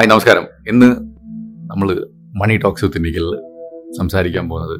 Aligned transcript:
Hi 0.00 0.10
നമസ്കാരം. 0.10 0.44
ഇന്ന് 0.68 0.86
നമ്മൾ 1.70 1.88
മണി 2.40 2.54
ടോക്സ് 2.56 2.84
വിത്ത് 2.84 3.00
നിഖിലിൽ 3.04 3.34
സംസാരിക്കാൻ 3.98 4.44
പോകുന്നത് 4.48 4.76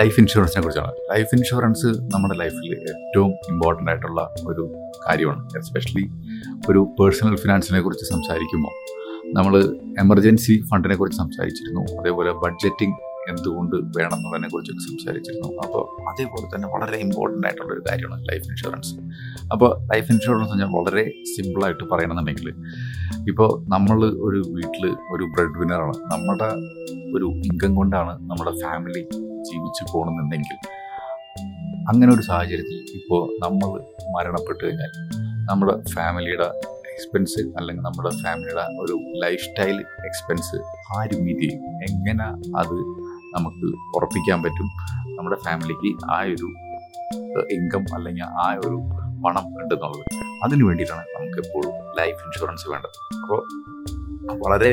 ലൈഫ് 0.00 0.20
ഇൻഷുറൻസിനെ 0.20 0.60
കുറിച്ചാണ്. 0.62 0.92
ലൈഫ് 1.12 1.34
ഇൻഷുറൻസ് 1.36 1.86
നമ്മുടെ 1.86 2.34
ലൈഫിൽ 2.38 2.74
ഏറ്റവും 2.90 3.30
ഇമ്പോർട്ടന്റ് 3.52 3.90
ആയിട്ടുള്ള 3.90 4.20
ഒരു 4.46 4.64
കാര്യമാണ്. 5.06 5.42
എസ്പെഷ്യലി 5.56 6.04
ഒരു 6.70 6.82
പേഴ്സണൽ 7.00 7.36
ഫിനാൻസിനെ 7.36 7.80
കുറിച്ച് 7.80 8.04
സംസാരിക്കുമ്പോൾ 8.04 8.74
നമ്മൾ 9.36 9.54
എമർജൻസി 10.04 10.56
ഫണ്ടിനെ 10.70 10.96
കുറിച്ച് 10.96 11.18
സംസാരിച്ചിരുന്നു. 11.18 12.00
അതേപോലെ 12.00 12.32
ബഡ്ജറ്റിംഗ് 12.44 12.96
എന്തുകൊണ്ട് 13.28 13.76
വേണമെന്നുള്ളതിനെ 13.96 14.48
കുറിച്ചൊക്കെ 14.48 14.82
സംസാരിച്ചിരുന്നു. 14.86 15.48
അപ്പോൾ 15.64 15.82
അതേപോലെ 16.10 16.46
തന്നെ 16.54 16.68
വളരെ 16.68 16.98
ഇമ്പോർട്ടന്റ് 16.98 17.46
ആയിട്ടുള്ള 17.46 17.70
ഒരു 17.74 17.82
കാര്യമാണ് 17.88 18.24
ലൈഫ് 18.30 18.46
ഇൻഷുറൻസ് 18.50 18.92
അപ്പോൾ 19.52 19.70
ലൈഫ് 19.92 20.08
ഇൻഷുറൻസ് 20.12 20.42
എന്ന് 20.46 20.54
പറഞ്ഞാൽ 20.54 20.72
വളരെ 20.76 21.04
സിമ്പിളായിട്ട് 21.32 21.84
പറയണമെന്നുണ്ടെങ്കിൽ 21.92 22.48
ഇപ്പോൾ 23.28 23.50
നമ്മൾ 23.68 24.00
ഒരു 24.28 24.40
വീട്ടിൽ 24.56 24.84
ഒരു 25.14 25.24
ബ്രെഡ് 25.34 25.58
വിന്നറാണ് 25.58 25.96
നമ്മുടെ 26.12 26.50
ഒരു 27.14 27.28
ഇൻകം 27.44 27.74
കൊണ്ടാണ് 27.74 28.14
നമ്മുടെ 28.30 28.54
ഫാമിലി 28.62 29.02
ജീവിച്ചു 29.48 29.82
പോകണമെന്നുണ്ടെങ്കിൽ 29.92 30.56
അങ്ങനെ 31.88 32.10
ഒരു 32.12 32.22
സാഹചര്യത്തിൽ 32.22 32.78
ഇപ്പോൾ 33.00 33.20
നമ്മൾ 33.42 33.68
മരണപ്പെട്ടു 34.14 34.62
കഴിഞ്ഞാൽ 34.64 34.92
നമ്മുടെ 35.50 35.74
ഫാമിലിയുടെ 35.94 36.48
എക്സ്പെൻസ് 36.92 37.40
അല്ലെങ്കിൽ 37.56 37.82
നമ്മുടെ 37.82 38.10
ഫാമിലിയുടെ 38.22 38.64
ഒരു 38.82 38.94
ലൈഫ് 39.22 39.42
സ്റ്റൈൽ 39.42 39.76
എക്സ്പെൻസ് 40.06 40.58
ആര് 40.96 41.16
മീറ്റ് 41.24 41.48
എങ്ങനെ 41.88 42.26
അത് 42.58 42.76
നമുക്ക് 43.36 43.66
ഉറപ്പിക്കാൻ 43.96 44.38
പറ്റും. 44.46 44.68
നമ്മുടെ 45.18 45.36
ഫാമിലിക്ക് 45.46 45.90
ആ 46.14 46.18
ഒരു 46.34 46.48
ഇൻകം 47.56 47.84
അല്ലെങ്കിൽ 47.96 48.26
ആ 48.44 48.46
ഒരു 48.64 48.76
പണം 49.24 49.46
ഉണ്ടെന്നുള്ളത്. 49.60 50.04
അതിനു 50.44 50.64
വേണ്ടിയിട്ടാണ് 50.64 51.04
നമുക്ക് 51.16 51.38
എപ്പോഴും 51.44 51.72
ലൈഫ് 52.00 52.18
ഇൻഷുറൻസ് 52.26 52.66
വേണ്ടത്. 52.72 52.98
അപ്പോൾ 53.22 53.40
വളരെ 54.44 54.72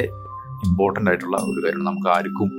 ഇമ്പോർട്ടന്റ് 0.68 1.10
ആയിട്ടുള്ള 1.10 1.38
ഒരു 1.52 1.60
കാര്യമാണ് 1.66 1.88
നമുക്ക് 1.88 2.10
ആർക്കും 2.16 2.52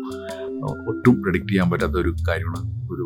ഒട്ടും 0.91 1.14
പ്രിഡിക്റ്റ് 1.22 1.50
ചെയ്യാൻ 1.52 1.69
പറ്റാത്ത 1.70 1.96
ഒരു 2.02 2.12
കാര്യമാണ് 2.28 2.61
ഒരു 2.92 3.05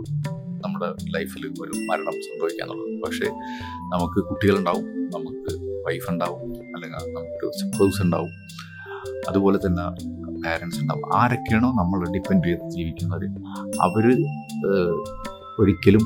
നമ്മുടെ 0.64 0.88
ലൈഫിൽ 1.16 1.42
ഒരു 1.64 1.74
മരണം 1.88 2.16
സംഭവിക്കുക 2.28 2.62
എന്നുള്ളത്. 2.64 2.94
പക്ഷേ 3.04 3.28
നമുക്ക് 3.94 4.20
കുട്ടികളുണ്ടാവും 4.28 4.86
നമുക്ക് 5.14 5.52
വൈഫ് 5.86 6.08
ഉണ്ടാവും 6.12 6.40
അല്ലെങ്കിൽ 6.74 7.12
നമുക്ക് 7.18 7.46
സപ്പോസ് 7.60 7.98
ഉണ്ടാവും. 8.04 8.32
അതുപോലെ 9.28 9.58
തന്നെ 9.66 9.84
പാരൻസ് 10.44 10.78
ഉണ്ടാവും. 10.82 11.06
ആരൊക്കെയാണോ 11.16 11.68
നമ്മൾ 11.80 11.98
ഡിപ്പെൻഡ് 12.14 12.46
ചെയ്ത് 12.48 12.64
ജീവിക്കുന്നത് 12.76 13.26
അവർ 13.86 14.06
ഒരിക്കലും 15.60 16.04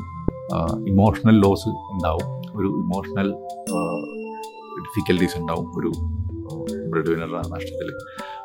ഇമോഷണൽ 0.88 1.36
ലോസ് 1.40 1.70
ഉണ്ടാവും. 1.92 2.28
ഒരു 2.56 2.68
ഇമോഷണൽ 2.82 3.28
ഡിഫിക്കൽട്ടീസ് 4.84 5.36
ഉണ്ടാവും 5.40 5.68
ഒരു 5.78 5.90
ബ്രെഡ് 6.90 7.10
വിനറുടെ 7.10 7.42
നഷ്ടത്തിൽ 7.54 7.88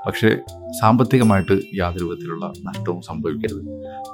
പക്ഷേ 0.05 0.30
സാമ്പത്തികമായിട്ട് 0.81 1.55
യാതൊരു 1.75 2.05
വിധത്തിലുള്ള 2.05 2.45
നഷ്ടവും 2.67 3.02
സംഭവിക്കരുത്. 3.02 3.61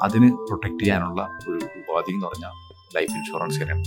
അതിന് 0.01 0.29
പ്രൊട്ടക്റ്റ് 0.47 0.83
ചെയ്യാനുള്ള 0.83 1.21
ഒരു 1.49 1.59
ഉപാധി 1.79 2.11
എന്ന് 2.15 2.25
പറഞ്ഞാൽ 2.27 2.53
ലൈഫ് 2.95 3.13
ഇൻഷുറൻസ് 3.19 3.57
തന്നെയാണ്. 3.61 3.83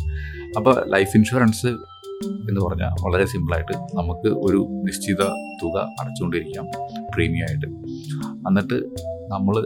അപ്പോൾ 0.56 0.74
ലൈഫ് 0.94 1.12
ഇൻഷുറൻസ് 1.16 1.70
എന്ന് 2.24 2.60
പറഞ്ഞാൽ 2.60 2.90
വളരെ 3.04 3.24
സിമ്പിളായിട്ട് 3.26 3.72
നമുക്ക് 3.72 4.28
ഒരു 4.28 4.68
നിശ്ചിത 4.70 5.22
തുക 5.62 5.78
അടച്ചുകൊണ്ടിരിക്കാം 6.00 6.66
പ്രീമിയമായിട്ട് 7.14 7.66
എന്നിട്ട് 8.48 8.74
നമ്മൾ 9.28 9.58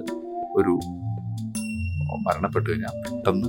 ഒരു 0.57 0.73
മരണപ്പെട്ടു 2.27 2.71
കഴിഞ്ഞാൽ 2.71 2.95
പെട്ടെന്ന് 3.01 3.49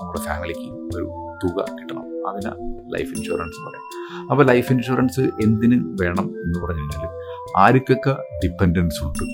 നമ്മുടെ 0.00 0.18
ഫാമിലിക്ക് 0.18 0.96
ഒരു 0.96 1.06
തുക 1.44 1.64
കിട്ടണം. 1.80 2.04
അതിന് 2.28 2.52
ലൈഫ് 2.94 3.18
ഇൻഷുറൻസ് 3.18 3.60
പറയാം. 3.66 3.84
അപ്പോൾ 4.30 4.46
ലൈഫ് 4.46 4.72
ഇൻഷുറൻസ് 4.72 5.20
എന്തിന് 5.20 5.76
വേണം 6.02 6.26
എന്ന് 6.44 6.66
പറഞ്ഞു 6.66 6.80
കഴിഞ്ഞാൽ 6.80 7.12
ആർക്കൊക്കെ 7.56 8.16
ഡിപ്പെൻഡൻസ് 8.44 9.04
ഉണ്ട് 9.04 9.24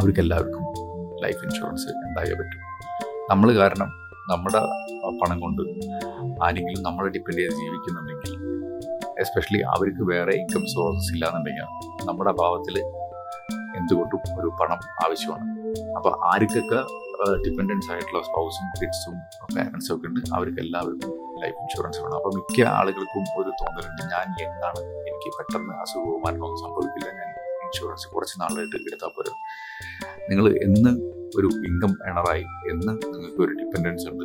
അവർക്കെല്ലാവർക്കും 0.00 0.64
ലൈഫ് 1.24 1.44
ഇൻഷുറൻസ് 1.44 1.88
ഉണ്ടാകാൻ 2.08 2.36
പറ്റും. 2.40 2.62
നമ്മൾ 3.30 3.54
കാരണം 3.54 4.03
നമ്മുടെ 4.30 4.60
പണം 5.20 5.38
കൊണ്ട് 5.44 5.62
ആരെങ്കിലും 6.44 6.82
നമ്മളെ 6.86 7.10
ഡിപ്പെൻഡ് 7.16 7.40
ചെയ്ത് 7.40 7.56
ജീവിക്കുന്നുണ്ടെങ്കിൽ 7.62 8.32
എസ്പെഷ്യലി 9.22 9.60
അവർക്ക് 9.74 10.04
വേറെ 10.12 10.32
ഇൻകം 10.42 10.64
സോഴ്സസ് 10.74 11.10
ഇല്ലാന്നുണ്ടെങ്കിൽ 11.14 11.66
നമ്മുടെ 12.08 12.30
അഭാവത്തിൽ 12.34 12.76
എന്തുകൊണ്ടും 13.78 14.20
ഒരു 14.40 14.48
പണം 14.60 14.80
ആവശ്യമാണ്. 15.04 15.46
അപ്പോൾ 15.96 16.12
ആർക്കൊക്കെ 16.32 16.80
ഡിപ്പെൻഡൻസ് 17.44 17.88
ആയിട്ടുള്ള 17.92 18.20
സ്പൗസും 18.28 18.66
കിഡ്സും 18.80 19.16
പാരൻസും 19.54 19.92
ഒക്കെ 19.94 20.06
ഉണ്ട് 20.10 20.20
അവർക്ക് 20.36 20.60
എല്ലാവർക്കും 20.64 21.10
ലൈഫ് 21.42 21.56
ഇൻഷുറൻസ് 21.62 22.00
വേണം. 22.04 22.16
അപ്പോൾ 22.18 22.32
മിക്ക 22.38 22.58
ആളുകൾക്കും 22.78 23.24
ഒരു 23.40 23.50
തോന്നലുണ്ട് 23.60 24.02
ഞാൻ 24.14 24.26
എന്താണ് 24.46 24.80
എനിക്ക് 25.10 25.30
പെട്ടെന്ന് 25.38 25.74
അസുഖവും 25.82 26.20
മരണമൊന്നും 26.26 26.60
സംഭവിക്കില്ല 26.64 27.10
ഞാൻ 27.20 27.30
ഇൻഷുറൻസ് 27.66 28.08
കുറച്ച് 28.14 28.36
നാളായിട്ട് 28.42 28.76
എടുത്താൽ 28.88 29.12
പോരും. 29.18 29.36
നിങ്ങൾ 30.30 30.46
എന്ന് 30.66 30.92
ഒരു 31.38 31.48
ഇൻകം 31.68 31.92
എണറായി 32.08 32.44
എന്ന് 32.72 32.92
നിങ്ങൾക്ക് 33.12 33.40
ഒരു 33.46 33.52
ഡിപ്പെൻഡൻസ് 33.60 34.06
ഉണ്ട്. 34.10 34.24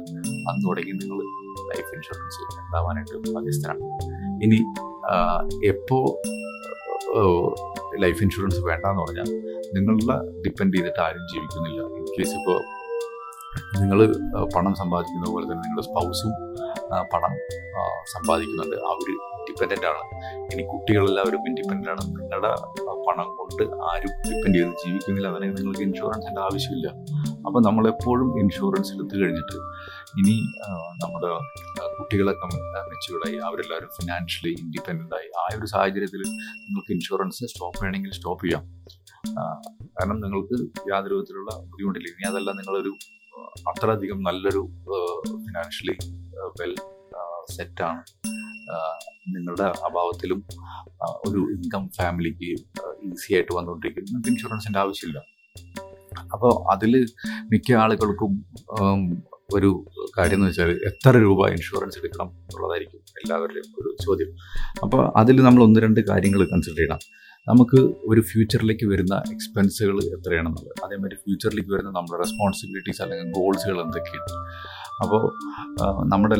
അന്ന് 0.49 0.61
തുടങ്ങി 0.67 0.93
നിങ്ങൾ 1.01 1.19
ലൈഫ് 1.71 1.91
ഇൻഷുറൻസ് 1.95 2.41
ഉണ്ടാവാനായിട്ട് 2.63 3.31
ബാധ്യസ്ഥരാണ്. 3.35 3.85
ഇനി 4.45 4.59
എപ്പോൾ 5.71 6.05
ലൈഫ് 8.03 8.19
ഇൻഷുറൻസ് 8.23 8.59
വേണ്ടെന്ന് 8.67 9.01
പറഞ്ഞാൽ 9.03 9.29
നിങ്ങളുടെ 9.75 10.17
ഡിപ്പെൻഡ് 10.45 10.75
ചെയ്തിട്ട് 10.75 11.01
ആരും 11.05 11.23
ജീവിക്കുന്നില്ല. 11.31 11.81
ഇൻ 11.99 12.05
കേസ് 12.17 12.35
ഇപ്പോൾ 12.39 12.59
നിങ്ങൾ 13.81 13.99
പണം 14.55 14.73
സമ്പാദിക്കുന്ന 14.79 15.27
പോലെ 15.33 15.45
തന്നെ 15.49 15.63
നിങ്ങളുടെ 15.65 15.85
സ്പൗസും 15.87 16.31
പണം 17.13 17.33
സമ്പാദിക്കുന്നുണ്ട്. 18.13 18.75
അവർ 18.91 19.07
ഇൻഡിപെൻഡന്റ് 19.39 19.87
ആണ്. 19.91 20.03
ഇനി 20.51 20.63
കുട്ടികളെല്ലാവരും 20.71 21.41
ഇൻഡിപെൻഡന്റ് 21.49 21.91
ആണ്. 21.93 22.03
നിങ്ങളുടെ 22.19 22.51
പണം 23.09 23.29
കൊണ്ട് 23.37 23.63
ആരും 23.91 24.13
ഡിപ്പെൻഡ് 24.25 24.55
ചെയ്ത് 24.59 24.73
ജീവിക്കുന്നില്ല. 24.83 25.27
അവനെ 25.33 25.47
നിങ്ങൾക്ക് 25.59 25.83
ഇൻഷുറൻസിന്റെ 25.89 26.41
ആവശ്യമില്ല. 26.47 26.87
അപ്പോൾ 27.47 27.61
നമ്മളെപ്പോഴും 27.67 28.29
ഇൻഷുറൻസ് 28.41 28.91
എടുത്തു 28.95 29.15
കഴിഞ്ഞിട്ട് 29.21 29.57
ഇനി 30.19 30.35
നമ്മുടെ 31.03 31.29
കുട്ടികളൊക്കെ 31.97 32.45
മെച്ചുകളായി 32.91 33.37
അവരെല്ലാവരും 33.47 33.91
ഫിനാൻഷ്യലി 33.97 34.51
ഇൻഡിപെൻഡന്റ് 34.63 35.15
ആയി. 35.19 35.29
ആ 35.41 35.43
ഒരു 35.59 35.67
സാഹചര്യത്തിൽ 35.73 36.21
നിങ്ങൾക്ക് 36.65 36.93
ഇൻഷുറൻസ് 36.97 37.43
സ്റ്റോപ്പ് 37.51 37.77
ചെയ്യണമെങ്കിൽ 37.79 38.13
സ്റ്റോപ്പ് 38.19 38.43
ചെയ്യാം. 38.45 38.63
കാരണം 39.95 40.17
നിങ്ങൾക്ക് 40.25 40.57
യാതൊരു 40.91 41.15
വിധത്തിലുള്ള 41.19 41.51
ബുദ്ധിമുട്ടില്ല. 41.71 42.09
ഇനി 42.15 42.27
അതല്ല 42.31 42.49
നിങ്ങളൊരു 42.59 42.93
അത്രയധികം 43.71 44.19
നല്ലൊരു 44.27 44.61
ഫിനാൻഷ്യലി 45.45 45.95
വെൽ 46.59 46.73
സെറ്റാണ് 47.55 48.01
നിങ്ങളുടെ 49.35 49.67
അഭാവത്തിലും 49.87 50.39
ഒരു 51.27 51.39
ഇൻകം 51.55 51.83
ഫാമിലിക്ക് 51.97 52.49
ഈസി 53.07 53.33
ആയിട്ട് 53.33 53.51
നിങ്ങൾക്ക് 53.57 54.29
ഇൻഷുറൻസിന്റെ 54.29 54.79
ആവശ്യമില്ല. 54.79 55.19
അപ്പോൾ 56.33 56.51
അതിൽ 56.73 56.93
മിക്ക 57.51 57.73
ആളുകൾക്കും 57.83 58.31
ഒരു 59.53 59.69
കാര്യം 60.17 60.37
എന്ന് 60.37 60.47
വെച്ചാൽ 60.47 60.71
എത്ര 60.89 61.13
രൂപ 61.17 61.47
ഇൻഷുറൻസ് 61.49 61.97
എടുക്കണം 61.99 62.27
എന്നുള്ളതായിരിക്കും 62.27 62.99
എല്ലാവരുടെയും 63.21 63.69
ഒരു 63.81 63.89
ചോദ്യം. 64.05 64.31
അപ്പോൾ 64.83 65.01
അതിൽ 65.21 65.37
നമ്മൾ 65.47 65.63
ഒന്ന് 65.63 65.79
രണ്ട് 65.79 66.01
കാര്യങ്ങൾ 66.09 66.41
കൺസിഡർ 66.51 66.77
ചെയ്യണം. 66.79 66.99
നമുക്ക് 67.49 67.79
ഒരു 68.09 68.21
ഫ്യൂച്ചറിലേക്ക് 68.21 68.85
വരുന്ന 68.85 69.15
എക്സ്പെൻസുകൾ 69.33 69.97
എത്രയാണെന്നുള്ളത്. 70.15 70.75
അതേമാതിരി 70.85 71.15
ഫ്യൂച്ചറിലേക്ക് 71.15 71.71
വരുന്ന 71.75 71.91
നമ്മുടെ 71.97 72.19
റെസ്പോൺസിബിലിറ്റീസ് 72.23 73.01
അല്ലെങ്കിൽ 73.01 73.29
ഗോൾസുകൾ 73.37 73.77
എന്തൊക്കെയാണ്? 73.85 74.33
അപ്പോൾ 75.03 75.21
നമ്മുടെ 76.11 76.35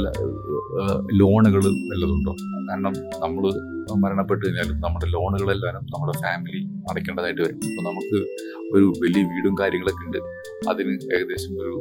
ലോണുകൾ 1.21 1.61
വല്ലതുണ്ടോ? 1.91 2.31
കാരണം 2.69 2.93
നമ്മൾ 3.23 3.43
മരണപ്പെട്ട് 4.03 4.41
കഴിഞ്ഞാലും 4.45 4.75
നമ്മുടെ 4.85 5.07
ലോണുകളെല്ലാവരും 5.15 5.85
നമ്മുടെ 5.93 6.13
ഫാമിലി 6.23 6.61
അടയ്ക്കേണ്ടതായിട്ട് 6.89 7.41
വരും. 7.41 7.59
അപ്പോൾ 7.69 7.83
നമുക്ക് 7.89 8.17
ഒരു 8.75 8.85
വലിയ 9.03 9.23
വീടും 9.31 9.55
കാര്യങ്ങളൊക്കെ 9.59 10.05
ഉണ്ട്. 10.07 10.19
അതിന് 10.69 10.93
ഏകദേശം 11.15 11.53
ഒരു 11.63 11.73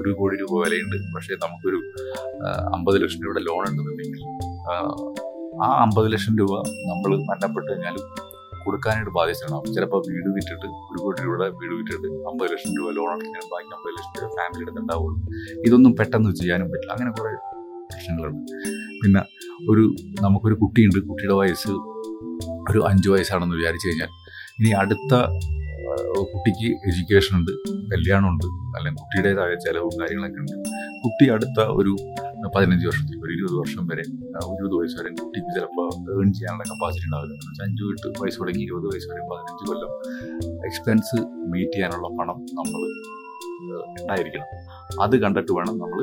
ഒരു 0.00 0.10
കോടി 0.18 0.36
രൂപ 0.40 0.52
വിലയുണ്ട്. 0.64 0.96
പക്ഷേ 1.14 1.34
നമുക്കൊരു 1.44 1.78
അമ്പത് 2.74 2.96
ലക്ഷം 3.02 3.20
രൂപയുടെ 3.24 3.42
ലോൺ 3.48 3.62
ഉണ്ടെന്നുണ്ടെങ്കിൽ 3.70 4.22
ആ 5.64 5.66
അമ്പത് 5.84 6.12
ലക്ഷം 6.12 6.34
രൂപ 6.38 6.52
നമ്മൾ 6.90 7.10
മരണപ്പെട്ട് 7.30 7.68
കഴിഞ്ഞാൽ 7.72 7.96
കൊടുക്കാനായിട്ട് 8.66 9.12
ബാധിച്ചിട്ടുണ്ടാവും 9.18 9.68
ചിലപ്പോൾ 9.76 10.00
വീട് 10.10 10.28
വിറ്റിട്ട് 10.36 10.66
ഒരു 10.90 10.98
കോടി 11.02 11.16
രൂപയുടെ 11.24 11.46
വീട് 11.60 11.74
വിറ്റിട്ട് 11.78 12.08
അമ്പത് 12.30 12.48
ലക്ഷം 12.52 12.72
രൂപ 12.78 12.90
ലോൺ 12.98 13.10
അടയ്ക്കാൻ 13.14 13.44
ബാക്കി 13.54 13.72
അമ്പത് 13.78 13.94
ലക്ഷം 13.96 14.14
രൂപ 14.22 14.30
ഫാമിലി 14.38 14.62
എടുത്തുണ്ടാവുള്ളൂ 14.66 15.18
ഇതൊന്നും 15.66 15.94
പെട്ടെന്ന് 16.00 16.32
ചെയ്യാനും 16.40 16.68
പറ്റില്ല. 16.72 16.92
അങ്ങനെ 16.96 17.12
കുറേ 17.18 17.32
പ്രശ്നങ്ങളുണ്ട്. 17.92 18.52
പിന്നെ 19.02 19.22
ഒരു 19.72 19.84
നമുക്കൊരു 20.24 20.56
കുട്ടിയുണ്ട്. 20.62 20.98
കുട്ടിയുടെ 21.08 21.36
വയസ്സ് 21.40 21.72
ഒരു 22.70 22.80
അഞ്ച് 22.90 23.08
വയസ്സാണെന്ന് 23.14 23.56
വിചാരിച്ചു 23.60 23.88
കഴിഞ്ഞാൽ 23.88 24.10
ഇനി 24.58 24.70
അടുത്ത 24.82 25.14
കുട്ടിക്ക് 26.32 26.68
എഡ്യൂക്കേഷൻ 26.88 27.32
ഉണ്ട് 27.38 27.50
കല്യാണമുണ്ട് 27.92 28.46
അല്ലെങ്കിൽ 28.76 28.98
കുട്ടിയുടേതായ 29.00 29.54
ചിലവും 29.64 29.94
കാര്യങ്ങളൊക്കെ 30.00 30.40
ഉണ്ട്. 30.42 30.54
കുട്ടി 31.04 31.24
അടുത്ത 31.34 31.60
ഒരു 31.80 31.92
പതിനഞ്ച് 32.54 32.84
വർഷത്തേക്ക് 32.88 33.21
ഒരു 33.21 33.21
ഇരുപത് 33.36 33.56
വർഷം 33.60 33.84
വരെ 33.90 34.04
ഇരുപത് 34.54 34.74
വയസ്സ് 34.78 34.96
വരെ 35.00 35.10
കുട്ടിക്ക് 35.20 35.50
ചിലപ്പോൾ 35.56 35.88
ഏൺ 36.22 36.28
ചെയ്യാനുള്ള 36.38 36.64
കപ്പാസിറ്റി 36.72 37.06
ഉണ്ടാവില്ല. 37.08 37.34
എന്ന് 37.36 37.48
വെച്ചാൽ 37.50 37.66
അഞ്ച് 37.68 37.82
എട്ട് 37.92 38.18
വയസ്സ് 38.22 38.40
തുടങ്ങി 38.42 38.62
ഇരുപത് 38.68 38.86
വയസ്സ് 38.92 39.08
വരെ 39.12 39.22
പതിനഞ്ച് 39.30 39.64
കൊല്ലം 39.70 39.92
എക്സ്പെൻസ് 40.68 41.18
മീറ്റ് 41.52 41.74
ചെയ്യാനുള്ള 41.76 42.08
പണം 42.20 42.38
നമ്മൾ 42.60 42.82
ഉണ്ടായിരിക്കണം. 44.00 44.48
അത് 45.04 45.14
കണ്ടിട്ട് 45.22 45.52
വേണം 45.58 45.74
നമ്മൾ 45.82 46.00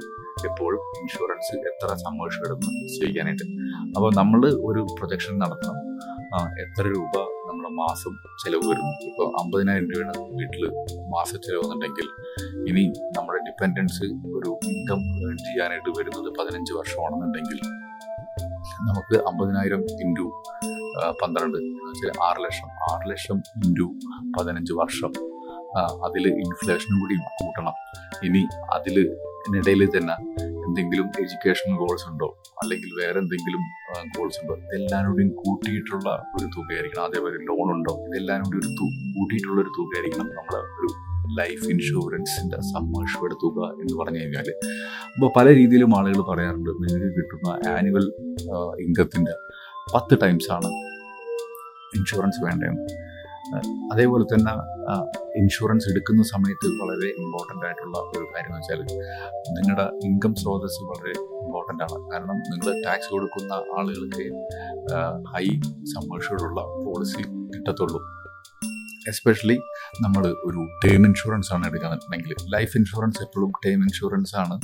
എപ്പോഴും 0.50 0.82
ഇൻഷുറൻസ് 1.02 1.56
എത്ര 1.70 1.90
സമ്മേഴ്സ് 2.04 2.40
ഇടുന്നു 2.46 2.70
ചെയ്യാനായിട്ട് 2.98 3.46
അപ്പോൾ 3.96 4.10
നമ്മൾ 4.20 4.42
ഒരു 4.70 4.82
പ്രൊജക്ഷൻ 4.98 5.34
നടത്തണം. 5.44 5.78
എത്ര 6.64 6.84
രൂപ 6.96 7.14
നമ്മുടെ 7.50 7.70
മാസം 7.82 8.14
ചിലവ് 8.42 8.66
വരുന്നത് 8.70 9.04
ഇപ്പോൾ 9.10 9.28
അമ്പതിനായിരം 9.42 9.88
രൂപയാണ് 9.92 10.24
വീട്ടിൽ 10.40 10.64
മാസ 11.14 11.32
ചിലവെന്നുണ്ടെങ്കിൽ 11.46 12.08
ഇനി 12.70 12.84
നമ്മുടെ 13.18 13.40
ഡിപ്പെൻഡൻസ് 13.48 14.06
ഒരു 14.38 14.52
ഇൻകം 14.74 15.02
ഏൺ 15.28 15.38
ചെയ്യാനായിട്ട് 15.46 15.92
വരുന്നത് 16.00 16.30
പതിനഞ്ച് 16.40 16.74
വർഷമാണെന്നുണ്ടെങ്കിൽ 16.80 17.60
നമുക്ക് 18.90 19.16
അമ്പതിനായിരം 19.30 19.82
ഇന്റു 20.06 20.28
പന്ത്രണ്ട് 21.22 21.58
എന്ന് 21.58 21.90
വെച്ചാൽ 21.90 22.12
ആറ് 22.28 22.40
ലക്ഷം. 22.46 22.70
ആറ് 22.92 23.06
ലക്ഷം 23.12 23.38
ഇന്റു 23.66 23.88
പതിനഞ്ച് 24.38 24.74
വർഷം 24.82 25.12
അതിൽ 26.08 26.24
ഇൻഫ്ലേഷനും 26.44 26.98
കൂടി 27.02 27.16
കൂട്ടണം. 27.40 27.76
ഇനി 28.28 28.42
അതിൽ 28.76 28.96
ഇടയിൽ 29.60 29.84
തന്നെ 29.98 30.16
എന്തെങ്കിലും 30.70 31.06
എഡ്യൂക്കേഷൻ 31.20 31.76
ഗോൾസ് 31.76 32.08
ഉണ്ടോ? 32.12 32.28
അല്ലെങ്കിൽ 32.64 32.90
വേറെ 33.02 33.18
എന്തെങ്കിലും 33.20 33.62
ഗോൾസ് 34.18 34.40
ഉണ്ടോ? 34.42 34.56
ഇതെല്ലാം 34.56 35.04
കൂടിയും 35.12 35.30
കൂട്ടിയിട്ടുള്ള 35.30 36.10
ഒരു 36.38 36.48
തുകയായിരിക്കണം. 36.58 37.04
അതേപോലെ 37.06 37.38
ലോൺ 37.50 37.68
ഉണ്ടോ? 37.76 37.94
ഇതെല്ലാം 38.08 38.42
കൂടി 38.42 38.58
ഒരു 38.58 38.74
കൂട്ടിയിട്ടുള്ള 39.18 39.62
ഒരു 39.62 39.72
തുകയായിരിക്കണം. 39.80 40.30
നമ്മൾ 40.40 40.58
ഒരു 40.80 40.90
ലൈഫ് 41.40 41.66
ഇൻഷുറൻസിന്റെ 41.74 42.58
സമ്മർഷയുടെ 42.74 43.36
തുക 43.44 43.58
എന്ന് 43.82 43.94
പറഞ്ഞു 44.00 44.20
കഴിഞ്ഞാൽ 44.20 44.48
അപ്പോൾ 45.16 45.32
പല 45.36 45.48
രീതിയിലും 45.54 45.92
ആളുകൾ 45.98 46.22
പറയാറുണ്ട് 46.30 46.70
നിങ്ങൾക്ക് 46.70 47.12
കിട്ടുന്ന 47.18 47.50
ആനുവൽ 47.78 48.06
ഇൻകത്തിന്റെ 48.86 49.34
പത്ത് 49.96 50.16
ടൈംസ് 50.24 50.52
ആണ് 50.52 50.70
ഇൻഷുറൻസ് 51.98 52.46
വേണ്ടതെന്ന്. 52.46 53.09
അതേപോലെ 53.94 54.26
തന്നെ 54.34 54.54
ഇൻഷുറൻസ് 55.40 55.88
എടുക്കുന്ന 55.92 56.24
സമയത്ത് 56.34 56.68
വളരെ 56.82 57.10
ഇമ്പോർട്ടന്റ് 57.24 57.66
ആയിട്ടുള്ള 57.68 57.98
ഒരു 58.14 58.26
കാര്യം 58.34 58.52
എന്ന് 58.52 58.62
വെച്ചാൽ 58.62 58.82
നിങ്ങളുടെ 59.56 59.86
ഇൻകം 60.08 60.34
സ്രോതസ് 60.42 60.80
വളരെ 60.90 61.14
ഇമ്പോർട്ടന്റ് 61.44 61.84
ആണ്. 61.88 61.98
കാരണം 62.12 62.38
നിങ്ങൾ 62.52 62.70
ടാക്സ് 62.86 63.10
കൊടുക്കുന്ന 63.16 63.54
ആളുകൾക്ക് 63.78 64.26
ഹൈ 65.34 65.46
സമ്മർഷോടുള്ള 65.96 66.62
പോളിസി 66.86 67.24
കിട്ടത്തുള്ളൂ. 67.56 68.02
എസ്പെഷ്യലി 69.08 69.58
നമ്മൾ 70.02 70.28
ഒരു 70.28 70.68
ടേം 70.86 71.06
ഇൻഷുറൻസ് 71.06 71.54
ആണ് 71.54 71.68
എടുക്കാന്നുണ്ടെങ്കിൽ 71.68 72.34
ലൈഫ് 72.56 72.78
ഇൻഷുറൻസ് 72.78 73.24
എപ്പോഴും 73.24 73.52
ടേം 73.66 73.80
ഇൻഷുറൻസ് 73.82 74.36
ആണ് 74.36 74.60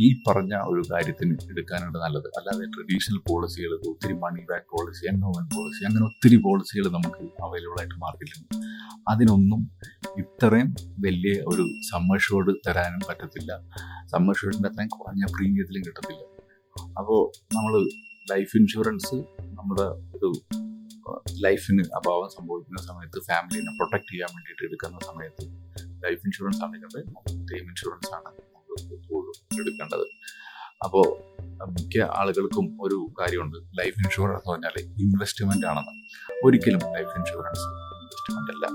ഈ 0.00 0.22
പറഞ്ഞ 0.28 0.54
ഒരു 0.54 0.82
കാര്യത്തിന് 0.92 1.34
എടുക്കാനായിട്ട് 1.50 1.98
നല്ലത്. 1.98 2.28
അല്ലാതെ 2.38 2.64
ട്രഡീഷണൽ 2.64 3.18
പോളിസികൾ 3.28 3.72
ഒത്തിരി 3.90 4.12
money 4.12 4.40
back 4.50 4.66
policy 4.76 5.06
one 5.08 5.48
policy 5.54 5.84
അങ്ങനെ 5.84 6.04
ഒത്തിരി 6.04 6.36
പോളിസികൾ 6.36 6.86
നമുക്ക് 6.86 7.22
അവൈലബിൾ 7.42 7.78
ആയിട്ട് 7.78 7.94
മാർക്കറ്റിലുണ്ട് 7.94 8.54
അതിനൊന്നും 9.10 9.70
ഇത്രയും 10.18 10.74
വലിയ 10.98 11.32
ഒരു 11.32 11.62
സമ്മർ 11.62 12.06
സമ്മർഷോട് 12.08 12.50
തരാനും 12.68 13.00
പറ്റത്തില്ല. 13.08 13.52
സമ്മർഷോടിന്റെ 14.06 14.68
അത്രയും 14.68 14.88
കുറഞ്ഞ 14.88 15.24
പ്രീമിയത്തിലും 15.24 15.82
കിട്ടത്തില്ല. 15.82 16.22
അപ്പോൾ 16.98 17.30
നമ്മൾ 17.54 17.88
ലൈഫ് 18.32 18.56
ഇൻഷുറൻസ് 18.56 19.16
നമ്മുടെ 19.58 19.82
ഒരു 19.82 20.40
ലൈഫിന് 21.44 21.82
അഭാവം 21.96 22.28
സംഭവിക്കുന്ന 22.38 22.82
സമയത്ത് 22.82 23.24
ഫാമിലിനെ 23.26 23.72
പ്രൊട്ടക്ട് 23.76 24.12
ചെയ്യാൻ 24.12 24.30
വേണ്ടിയിട്ട് 24.34 24.64
എടുക്കുന്ന 24.64 24.98
സമയത്ത് 25.06 25.44
ലൈഫ് 26.04 26.20
ഇൻഷുറൻസ് 26.26 26.64
ആണെങ്കിൽ 26.64 27.02
ടൈം 27.52 27.64
ഇൻഷുറൻസ് 27.72 28.14
ആണ് 28.14 28.30
എപ്പോഴും 28.92 29.60
എടുക്കേണ്ടത്. 29.60 30.06
അപ്പോൾ 30.84 31.06
മിക്ക 31.64 32.02
ആളുകൾക്കും 32.18 32.78
ഒരു 32.80 33.12
കാര്യമുണ്ട്. 33.20 33.56
ലൈഫ് 33.56 33.98
ഇൻഷുറൻസ് 33.98 34.42
എന്ന് 34.42 34.52
പറഞ്ഞാൽ 34.52 34.76
ഇൻവെസ്റ്റ്മെന്റ് 35.02 35.66
ആണെന്ന്. 35.66 35.94
ഒരിക്കലും 36.44 36.78
ലൈഫ് 36.78 37.12
ഇൻഷുറൻസ് 37.18 37.64
ഇൻവെസ്റ്റ്മെന്റ് 38.02 38.52
അല്ല. 38.54 38.66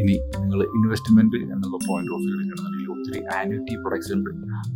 ഇനി 0.00 0.14
നിങ്ങൾ 0.40 0.62
ഇൻവെസ്റ്റ്മെന്റ് 0.78 1.36
എന്നുള്ള 1.36 1.76
പോയിന്റ് 1.88 2.12
ഓഫ് 2.12 2.22
വ്യൂ 2.22 2.34
എടുക്കണമെന്നുണ്ടെങ്കിൽ 2.36 2.90
ഒത്തിരി 2.94 3.20
ആനുവിറ്റി 3.38 3.74
പ്രൊഡക്ട്സ് 3.74 4.12
ഉണ്ട്. 4.12 4.30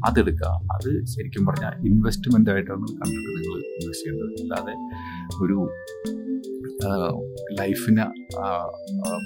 അതെടുക്കുക. 0.07 0.47
അത് 0.47 1.05
ശരിക്കും 1.05 1.47
പറഞ്ഞാൽ 1.47 1.75
ഇൻവെസ്റ്റ്മെന്റ് 1.89 2.51
ആയിട്ടാണ് 2.51 2.87
കണ്ടിട്ട് 3.01 3.31
നിങ്ങൾ 3.37 3.59
ഇൻവെസ്റ്റ് 3.81 4.07
ചെയ്യേണ്ടത്. 4.07 4.41
അല്ലാതെ 4.43 4.75
ഒരു 5.45 5.59
ലൈഫിനെ 7.61 8.05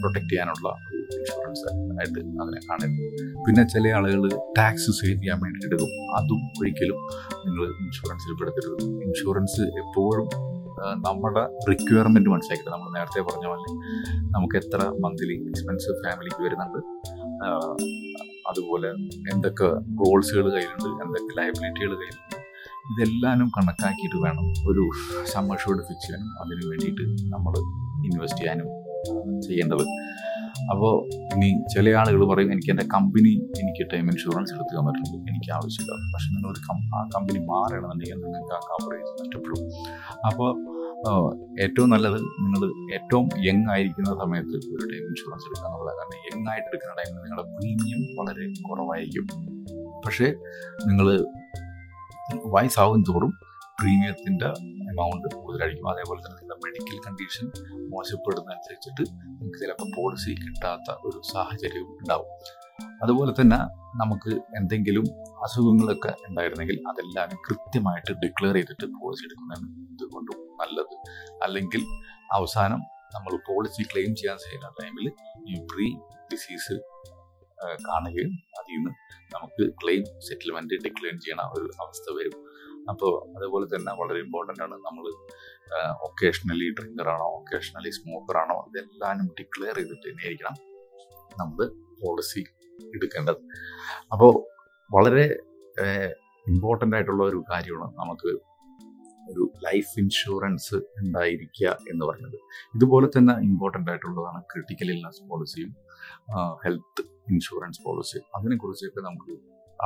പ്രൊട്ടക്ട് 0.00 0.30
ചെയ്യാനുള്ള 0.32 0.68
ഇൻഷുറൻസ് 1.16 1.66
ആയിട്ട് 2.00 2.18
അതിനെ 2.42 2.60
കാണരുത് 2.66 3.04
പിന്നെ 3.46 3.62
ചില 3.74 3.92
ആളുകൾ 3.98 4.22
ടാക്സ് 4.58 4.92
സേവ് 4.98 5.16
ചെയ്യാൻ 5.22 5.38
വേണ്ടി 5.44 5.66
എടുക്കും. 5.68 5.92
അതും 6.18 6.42
ഒരിക്കലും 6.60 7.00
നിങ്ങൾ 7.46 7.64
ഇൻഷുറൻസിൽ 7.84 8.36
പെടുത്തരുത്. 8.40 8.84
ഇൻഷുറൻസ് 9.06 9.64
എപ്പോഴും 9.82 10.28
നമ്മുടെ 11.06 11.44
റിക്വയർമെന്റ് 11.70 12.30
മനസ്സിലാക്കിയിട്ട് 12.34 12.72
നമ്മൾ 12.74 12.90
നേരത്തെ 12.96 13.24
പറഞ്ഞ 13.28 13.46
പോലെ 13.52 13.68
നമുക്ക് 14.34 14.56
എത്ര 14.62 14.80
മന്ത്ലി 15.04 15.36
എക്സ്പെൻസ് 15.50 15.96
ഫാമിലിക്ക് 16.02 16.42
വരുന്നുണ്ട്. 16.46 16.80
അതുപോലെ 18.50 18.90
എന്തൊക്കെ 19.32 19.68
ഗോൾസുകൾ 20.02 20.46
കയ്യിലുണ്ട് 20.56 20.88
എന്തൊക്കെ 21.04 21.32
ലയബിലിറ്റികൾ 21.40 21.92
കയ്യിലുണ്ട്. 22.02 22.37
ഇതെല്ലാനും 22.92 23.48
കണക്കാക്കിയിട്ട് 23.56 24.18
വേണം 24.26 24.46
ഒരു 24.70 24.84
സമ്മർഷോട് 25.34 25.82
ഫിക്സ് 25.88 26.06
ചെയ്യാനും 26.06 26.30
അതിന് 26.42 26.64
വേണ്ടിയിട്ട് 26.70 27.04
നമ്മൾ 27.34 27.54
ഇൻവെസ്റ്റ് 28.08 28.40
ചെയ്യാനും 28.40 28.68
ചെയ്യേണ്ടത്. 29.46 29.84
അപ്പോൾ 30.72 30.92
ഇനി 31.34 31.48
ചില 31.72 31.90
ആളുകൾ 32.00 32.22
പറയും 32.30 32.50
എനിക്ക് 32.54 32.70
എന്റെ 32.72 32.84
കമ്പനി 32.94 33.32
എനിക്ക് 33.60 33.82
ടൈം 33.92 34.06
ഇൻഷുറൻസ് 34.12 34.52
എടുത്ത് 34.54 34.72
തന്നിട്ടുണ്ട്. 34.78 35.16
എനിക്ക് 35.30 35.50
ആവശ്യമില്ല. 35.56 35.92
പക്ഷെ 36.14 36.28
നിങ്ങളൊരു 36.34 36.60
ആ 36.96 37.02
കമ്പനി 37.14 37.40
മാറണമെന്നുണ്ടെങ്കിൽ 37.50 38.18
നിങ്ങൾക്ക് 38.24 38.54
ആ 38.56 38.60
കവറേജ് 38.70 39.12
നഷ്ടപ്പെടും 39.20 39.62
അപ്പോൾ 40.28 40.50
ഏറ്റവും 41.64 41.88
നല്ലത് 41.94 42.18
നിങ്ങൾ 42.44 42.62
ഏറ്റവും 42.96 43.26
യങ് 43.48 43.66
ആയിരിക്കുന്ന 43.74 44.14
സമയത്ത് 44.22 44.56
ഒരു 44.74 44.84
ടൈം 44.92 45.04
ഇൻഷുറൻസ് 45.10 45.46
എടുക്കുക 45.48 45.68
എന്നുള്ളത് 45.68 45.96
കാരണം 45.98 46.18
യങ് 46.28 46.48
ആയിട്ട് 46.52 46.68
എടുക്കുന്ന 46.70 46.94
ടൈമിൽ 47.00 47.20
നിങ്ങളുടെ 47.26 47.46
പ്രീമിയം 47.56 48.00
വളരെ 48.18 48.46
കുറവായിരിക്കും. 48.68 49.26
പക്ഷേ 50.06 50.28
നിങ്ങൾ 50.88 51.08
വയസ്സാവും 52.36 53.02
തോറും 53.08 53.32
പ്രീമിയത്തിന്റെ 53.80 54.48
എമൗണ്ട് 54.92 55.34
കൂടുതലായിരിക്കും. 55.34 55.90
അതേപോലെ 55.90 56.20
തന്നെ 56.20 56.38
നിങ്ങളുടെ 56.40 56.60
മെഡിക്കൽ 56.64 56.98
കണ്ടീഷൻ 57.06 57.46
മോശപ്പെടുന്നതനുസരിച്ചിട്ട് 57.92 59.02
നിങ്ങൾക്ക് 59.10 59.58
ചിലപ്പോൾ 59.58 59.88
പോളിസി 59.96 60.32
കിട്ടാത്ത 60.34 60.96
ഒരു 61.06 61.20
സാഹചര്യവും 61.32 61.90
ഉണ്ടാവും. 61.90 62.30
അതുപോലെ 63.02 63.32
തന്നെ 63.40 63.56
നമുക്ക് 64.00 64.32
എന്തെങ്കിലും 64.56 65.06
അസുഖങ്ങളൊക്കെ 65.44 66.12
ഉണ്ടായിരുന്നെങ്കിൽ 66.28 66.76
അതെല്ലാം 66.88 67.28
കൃത്യമായിട്ട് 67.48 68.12
ഡിക്ലെയർ 68.12 68.54
ചെയ്തിട്ട് 68.54 68.86
പോളിസി 69.02 69.24
എടുക്കുന്നതാണ് 69.24 69.66
എന്തുകൊണ്ടും 69.90 70.38
നല്ലത്. 70.60 70.94
അല്ലെങ്കിൽ 71.42 71.82
അവസാനം 72.32 72.80
നമ്മൾ 73.14 73.32
പോളിസി 73.48 73.82
ക്ലെയിം 73.82 74.16
ചെയ്യാൻ 74.16 74.36
ചെയ്യുന്ന 74.36 74.68
ടൈമിൽ 74.80 75.06
ഈ 75.50 75.54
പ്രീ 75.72 75.86
ഡിസീസ് 76.32 76.76
കാണുകയും 77.88 78.32
അതിൽ 78.68 78.78
നിന്ന് 78.78 78.92
നമുക്ക് 79.34 79.64
ക്ലെയിം 79.80 80.04
സെറ്റിൽമെന്റ് 80.26 80.76
ഡിക്ലെയിൻ 80.84 81.16
ചെയ്യണ 81.24 81.42
ഒരു 81.56 81.66
അവസ്ഥ 81.82 82.06
വരും. 82.18 82.36
അപ്പോൾ 82.90 83.12
അതുപോലെ 83.36 83.66
തന്നെ 83.72 83.92
വളരെ 84.00 84.18
ഇമ്പോർട്ടന്റ് 84.24 84.62
ആണ് 84.64 84.76
നമ്മൾ 84.86 85.04
ഒക്കേഷണലി 86.06 86.68
ഡ്രിങ്കർ 86.78 87.08
ആണോ 87.14 87.26
ഒക്കേഷണലി 87.38 87.90
സ്മോക്കർ 87.98 88.36
ആണോ 88.42 88.56
ഇതെല്ലാം 88.68 89.26
ഡിക്ലെയർ 89.38 89.76
ചെയ്തിട്ട് 89.80 90.06
തന്നെയായിരിക്കണം 90.08 90.56
നമ്മൾ 91.40 91.60
പോളിസി 92.02 92.42
എടുക്കേണ്ടത്. 92.96 93.40
അപ്പോൾ 94.14 94.32
വളരെ 94.90 95.26
ഇമ്പോർട്ടന്റ് 96.46 96.96
ആയിട്ടുള്ള 96.96 97.22
ഒരു 97.30 97.40
കാര്യമാണ് 97.50 97.92
നമുക്ക് 98.02 98.30
ഒരു 99.32 99.42
ലൈഫ് 99.66 99.92
ഇൻഷുറൻസ് 100.02 100.76
ഉണ്ടായിരിക്കുക 101.00 101.70
എന്ന് 101.92 102.04
പറയുന്നത്. 102.08 102.38
ഇതുപോലെ 102.76 103.08
തന്നെ 103.16 103.34
ഇമ്പോർട്ടന്റ് 103.48 103.90
ആയിട്ടുള്ളതാണ് 103.92 104.40
ക്രിട്ടിക്കൽ 104.52 104.90
ഇൽനസ് 104.94 105.22
പോളിസിയും 105.30 105.72
ഹെൽത്ത് 106.64 107.02
ഇൻഷുറൻസ് 107.32 107.80
പോളിസി 107.86 108.18
അതിനെക്കുറിച്ചൊക്കെ 108.36 109.00
നമുക്ക് 109.08 109.32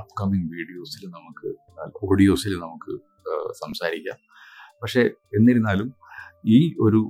അപ്കമിങ് 0.00 0.48
വീഡിയോസിൽ 0.56 1.02
നമുക്ക് 1.16 1.48
ഓഡിയോസിൽ 2.06 2.54
നമുക്ക് 2.66 2.92
സംസാരിക്കാം. 3.62 4.18
പക്ഷേ 4.82 5.02
എന്നിരുന്നാലും 5.38 5.88
ഈ 6.56 6.58
ഒരു 6.84 7.00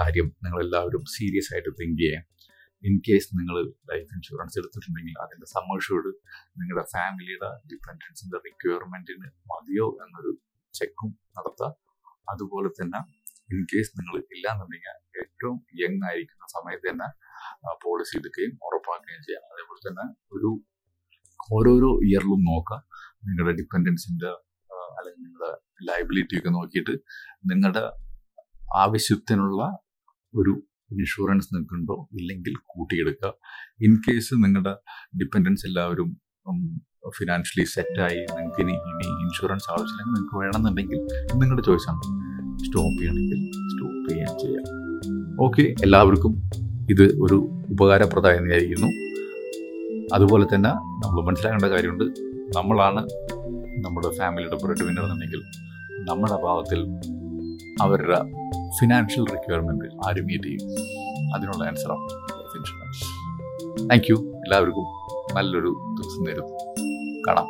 കാര്യം 0.00 0.26
നിങ്ങളെല്ലാവരും 0.44 1.02
സീരിയസ് 1.16 1.50
ആയിട്ട് 1.54 1.70
തിങ്ക് 1.80 2.00
ചെയ്യാം. 2.02 2.24
ഇൻ 2.88 2.94
കേസ് 3.06 3.28
നിങ്ങൾ 3.38 3.56
ലൈഫ് 3.90 4.10
ഇൻഷുറൻസ് 4.16 4.56
എടുത്തിട്ടുണ്ടെങ്കിൽ 4.60 5.16
അതിന്റെ 5.24 5.46
സമ്മർഷോട് 5.54 6.10
നിങ്ങളുടെ 6.58 6.84
ഫാമിലിയുടെ 6.94 7.48
ഡിപ്പെൻഡൻസിന്റെ 7.70 8.38
റിക്വയർമെന്റിന് 8.46 9.28
മതിയോ 9.52 9.86
എന്നൊരു 10.04 10.32
ചെക്കും 10.74 11.10
നടത്താം. 11.36 11.72
അതുപോലെ 12.32 12.70
തന്നെ 12.78 13.00
ഇൻ 13.52 13.60
കേസ് 13.72 13.92
നിങ്ങൾ 13.98 14.14
ഇല്ലാന്നുണ്ടെങ്കിൽ 14.34 14.94
ഏറ്റവും 15.22 15.56
യങ് 15.82 16.02
ആയിരിക്കുന്ന 16.08 16.46
സമയത്ത് 16.56 16.86
തന്നെ 16.90 17.08
പോളിസി 17.84 18.14
എടുക്കുകയും 18.20 18.54
ഉറപ്പാക്കുകയും 18.68 19.22
ചെയ്യാം. 19.26 19.44
അതേപോലെ 19.52 19.80
തന്നെ 19.88 20.06
ഒരു 20.36 20.50
ഓരോരോ 21.56 21.90
ഇയറിലും 22.06 22.42
നോക്കുക. 22.50 22.78
നിങ്ങളുടെ 23.26 23.54
ഡിപ്പെൻഡൻസിന്റെ 23.60 24.30
അല്ലെങ്കിൽ 24.96 25.22
നിങ്ങളുടെ 25.26 25.50
ലൈബിലിറ്റി 25.88 26.36
ഒക്കെ 26.38 26.50
നോക്കിയിട്ട് 26.56 26.94
നിങ്ങളുടെ 27.50 27.84
ആവശ്യത്തിനുള്ള 28.84 29.62
ഒരു 30.34 30.52
ഇൻഷുറൻസ് 30.96 31.48
നിൽക്കുന്നുണ്ടോ 31.54 31.96
ഇല്ലെങ്കിൽ 32.18 32.54
കൂട്ടിയെടുക്കുക. 32.72 33.30
ഇൻ 33.86 33.92
കേസ് 34.06 34.34
നിങ്ങളുടെ 34.44 34.74
ഡിപ്പെൻഡൻസ് 35.20 35.66
എല്ലാവരും 35.68 36.10
ഫിനാൻഷ്യലി 37.18 37.64
സെറ്റായി 37.74 38.20
നിങ്ങൾക്ക് 38.36 38.60
ഇനി 38.64 38.74
ഇനി 38.90 39.06
ഇൻഷുറൻസ് 39.24 39.68
ആവശ്യമില്ലെങ്കിൽ 39.74 40.14
നിങ്ങൾക്ക് 40.14 40.38
വേണമെന്നുണ്ടെങ്കിൽ 40.42 41.00
നിങ്ങളുടെ 41.40 41.64
ചോയ്സാണ് 41.68 42.00
സ്റ്റോപ്പ് 42.66 42.98
ചെയ്യണമെങ്കിൽ 43.00 43.40
സ്റ്റോപ്പ് 43.72 44.04
ചെയ്യാൻ 44.10 44.32
ചെയ്യാം. 44.44 44.64
ഓക്കെ 45.46 45.64
എല്ലാവർക്കും 45.86 46.34
ഇത് 46.90 47.04
ഒരു 47.22 47.48
ഉപകാരപ്രദമായി 47.70 48.38
വിചാരിക്കുന്നു 48.38 48.88
അതുപോലെ 50.14 50.46
തന്നെ 50.54 50.70
നമ്മൾ 51.04 51.24
മനസ്സിലാക്കേണ്ട 51.24 51.74
കാര്യമുണ്ട്. 51.74 52.04
നമ്മളാണ് 52.58 53.00
നമ്മുടെ 53.84 54.18
ഫാമിലിയുടെ 54.18 54.56
ബ്രെഡ് 54.64 54.84
വിന്നർ 54.84 55.02
എന്നുണ്ടെങ്കിൽ 55.02 55.42
നമ്മുടെ 56.04 56.42
ഭാഗത്തിൽ 56.44 56.80
അവരുടെ 57.82 58.18
ഫിനാൻഷ്യൽ 58.80 59.24
റിക്വയർമെന്റ് 59.24 59.84
ആര് 59.84 60.22
മീറ്റ് 60.22 60.44
ചെയ്യും. 60.44 60.70
അതിനുള്ള 61.34 61.64
ആൻസറാണ് 61.64 62.04
ഇൻഷുറൻസ് 62.58 63.04
താങ്ക് 63.90 64.10
യു 64.10 64.16
എല്ലാവർക്കും 64.16 64.86
നല്ലൊരു 65.36 65.72
ദിവസം 66.00 66.24
നേരുന്നു 66.24 66.54
കാണാം. 67.28 67.46